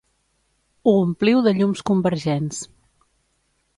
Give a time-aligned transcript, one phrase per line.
[0.87, 2.63] Ho ompliu de llums convergents.